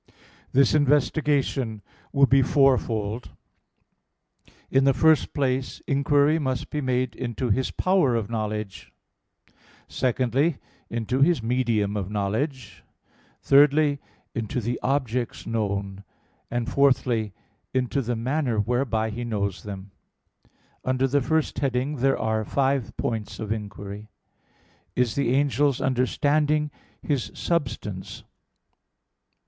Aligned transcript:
This 0.51 0.73
investigation 0.73 1.83
will 2.11 2.25
be 2.25 2.41
fourfold. 2.41 3.29
In 4.71 4.83
the 4.83 4.95
first 4.95 5.31
place 5.31 5.79
inquiry 5.85 6.39
must 6.39 6.71
be 6.71 6.81
made 6.81 7.13
into 7.15 7.51
his 7.51 7.69
power 7.69 8.15
of 8.15 8.27
knowledge: 8.27 8.91
secondly, 9.87 10.57
into 10.89 11.21
his 11.21 11.43
medium 11.43 11.95
of 11.95 12.09
knowledge: 12.09 12.83
thirdly, 13.43 13.99
into 14.33 14.59
the 14.59 14.79
objects 14.81 15.45
known: 15.45 16.03
and 16.49 16.67
fourthly, 16.67 17.31
into 17.71 18.01
the 18.01 18.15
manner 18.15 18.57
whereby 18.59 19.11
he 19.11 19.23
knows 19.23 19.61
them. 19.61 19.91
Under 20.83 21.07
the 21.07 21.21
first 21.21 21.59
heading 21.59 21.97
there 21.97 22.17
are 22.17 22.43
five 22.43 22.97
points 22.97 23.39
of 23.39 23.51
inquiry: 23.51 24.09
(1) 24.95 25.03
Is 25.03 25.13
the 25.13 25.35
angel's 25.35 25.79
understanding 25.79 26.71
his 27.03 27.29
substance? 27.35 28.23